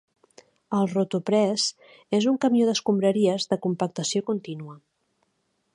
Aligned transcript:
El 0.77 0.87
Rotopress 0.93 1.65
és 2.19 2.27
un 2.33 2.41
camió 2.47 2.69
d'escombraries 2.71 3.47
de 3.53 3.61
compactació 3.67 4.25
contínua. 4.31 4.79